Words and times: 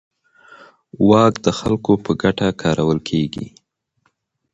واک 1.09 1.33
د 1.45 1.47
خلکو 1.59 1.93
په 2.03 2.11
ګټه 2.21 2.47
کارول 2.61 2.99
کېږي. 3.09 3.45